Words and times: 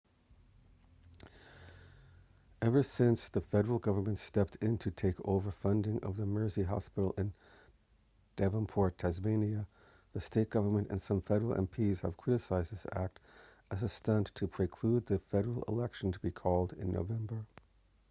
ever 2.59 2.81
since 2.81 3.29
the 3.29 3.39
federal 3.41 3.77
government 3.77 4.17
stepped 4.17 4.55
in 4.55 4.75
to 4.75 4.89
take 4.89 5.13
over 5.27 5.51
funding 5.51 6.03
of 6.03 6.17
the 6.17 6.25
mersey 6.25 6.63
hospital 6.63 7.13
in 7.19 7.31
devonport 8.35 8.97
tasmania 8.97 9.67
the 10.13 10.19
state 10.19 10.49
government 10.49 10.87
and 10.89 10.99
some 10.99 11.21
federal 11.21 11.53
mps 11.67 12.01
have 12.01 12.17
criticised 12.17 12.71
this 12.71 12.87
act 12.95 13.19
as 13.69 13.83
a 13.83 13.87
stunt 13.89 14.31
in 14.41 14.47
the 14.47 14.47
prelude 14.67 15.05
to 15.05 15.13
the 15.13 15.19
federal 15.19 15.61
election 15.67 16.11
to 16.11 16.17
be 16.19 16.31
called 16.31 16.75
by 16.75 16.83
november 16.83 17.45